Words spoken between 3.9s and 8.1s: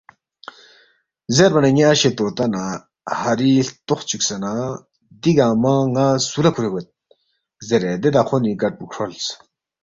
چُوکسے نہ دی گنگمہ ن٘ا سُو لہ کُھورے گوید؟ زیرے دے